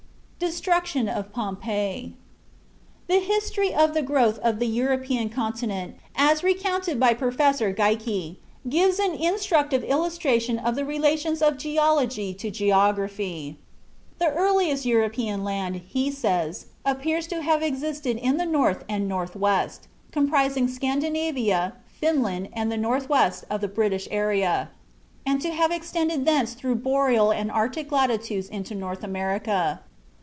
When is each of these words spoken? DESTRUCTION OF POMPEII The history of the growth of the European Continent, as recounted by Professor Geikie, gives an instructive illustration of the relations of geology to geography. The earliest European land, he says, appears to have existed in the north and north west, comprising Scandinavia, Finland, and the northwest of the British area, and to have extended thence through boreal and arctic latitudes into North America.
DESTRUCTION 0.43 1.07
OF 1.07 1.31
POMPEII 1.31 2.15
The 3.05 3.19
history 3.19 3.71
of 3.75 3.93
the 3.93 4.01
growth 4.01 4.39
of 4.39 4.57
the 4.57 4.65
European 4.65 5.29
Continent, 5.29 5.97
as 6.15 6.43
recounted 6.43 6.99
by 6.99 7.13
Professor 7.13 7.71
Geikie, 7.71 8.37
gives 8.67 8.97
an 8.97 9.13
instructive 9.13 9.83
illustration 9.83 10.57
of 10.57 10.73
the 10.73 10.83
relations 10.83 11.43
of 11.43 11.59
geology 11.59 12.33
to 12.33 12.49
geography. 12.49 13.59
The 14.17 14.33
earliest 14.33 14.83
European 14.83 15.43
land, 15.43 15.75
he 15.87 16.09
says, 16.09 16.65
appears 16.87 17.27
to 17.27 17.43
have 17.43 17.61
existed 17.61 18.17
in 18.17 18.37
the 18.37 18.45
north 18.47 18.83
and 18.89 19.07
north 19.07 19.35
west, 19.35 19.87
comprising 20.11 20.67
Scandinavia, 20.67 21.73
Finland, 21.85 22.49
and 22.53 22.71
the 22.71 22.77
northwest 22.77 23.45
of 23.51 23.61
the 23.61 23.67
British 23.67 24.07
area, 24.09 24.71
and 25.23 25.39
to 25.39 25.51
have 25.53 25.69
extended 25.69 26.25
thence 26.25 26.55
through 26.55 26.75
boreal 26.77 27.29
and 27.29 27.51
arctic 27.51 27.91
latitudes 27.91 28.49
into 28.49 28.73
North 28.73 29.03
America. 29.03 29.81